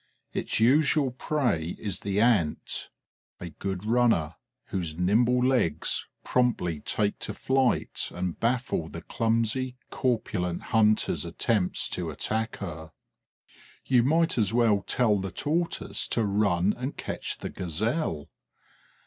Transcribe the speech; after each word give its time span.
Its 0.33 0.59
usual 0.59 1.11
prey 1.11 1.75
is 1.77 1.99
the 1.99 2.19
Ant, 2.19 2.89
a 3.39 3.49
good 3.51 3.85
runner, 3.85 4.33
whose 4.69 4.97
nimble 4.97 5.45
legs 5.45 6.07
promptly 6.23 6.79
take 6.79 7.19
to 7.19 7.35
flight 7.35 8.09
and 8.11 8.39
baffle 8.39 8.87
the 8.89 9.03
clumsy, 9.03 9.77
corpulent 9.91 10.63
hunter's 10.73 11.23
attempts 11.23 11.87
to 11.87 12.09
attack 12.09 12.55
her. 12.55 12.93
You 13.85 14.01
might 14.01 14.39
as 14.39 14.51
well 14.51 14.81
tell 14.87 15.19
the 15.19 15.29
Tortoise 15.29 16.07
to 16.07 16.25
run 16.25 16.73
and 16.75 16.97
catch 16.97 17.37
the 17.37 17.49
Gazelle. 17.51 18.27